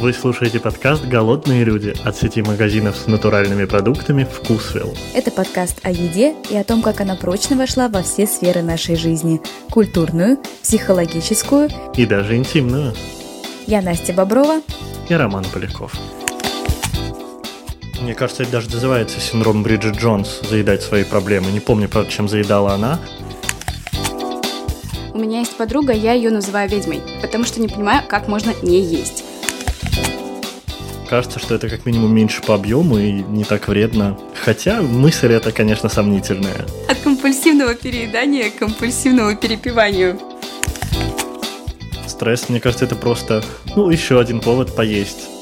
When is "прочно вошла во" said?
7.16-8.00